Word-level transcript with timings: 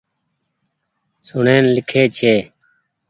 سون 1.27 1.39
ڙين 1.53 1.63
لکي 1.75 2.03
جي۔ 2.17 2.35